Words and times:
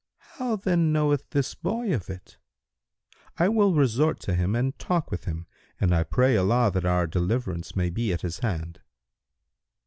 How 0.37 0.55
then 0.55 0.91
knoweth 0.91 1.29
this 1.29 1.53
boy 1.53 1.93
of 1.93 2.09
it? 2.09 2.39
I 3.37 3.49
will 3.49 3.75
resort 3.75 4.19
to 4.21 4.33
him 4.33 4.55
and 4.55 4.75
talk 4.79 5.11
with 5.11 5.25
him 5.25 5.45
and 5.79 5.93
I 5.93 6.01
pray 6.03 6.35
Allah 6.37 6.71
that 6.73 6.85
our 6.85 7.05
deliverance 7.05 7.75
may 7.75 7.91
be 7.91 8.11
at 8.11 8.21
his 8.21 8.39
hand." 8.39 8.81